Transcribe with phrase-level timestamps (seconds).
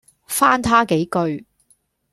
[0.25, 1.45] 翻他幾句，